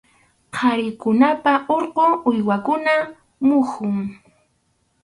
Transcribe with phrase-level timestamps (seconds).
[0.55, 3.11] Qharikunapa urqu uywakunapa
[3.47, 3.97] muhun.